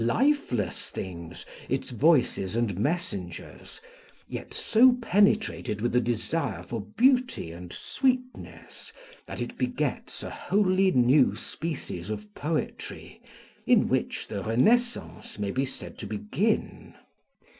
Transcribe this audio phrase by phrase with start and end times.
[0.03, 3.79] lifeless things, its voices and messengers,
[4.27, 8.91] yet so penetrated with the desire for beauty and sweetness,
[9.27, 13.21] that it begets a wholly new species of poetry,
[13.67, 16.95] in which the Renaissance may be said to begin.